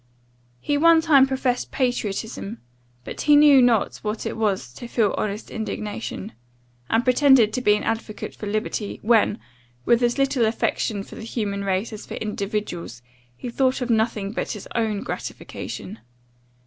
[0.59, 2.59] He one time professed patriotism,
[3.03, 6.31] but he knew not what it was to feel honest indignation;
[6.89, 9.37] and pretended to be an advocate for liberty, when,
[9.85, 13.03] with as little affection for the human race as for individuals,
[13.37, 15.99] he thought of nothing but his own gratification.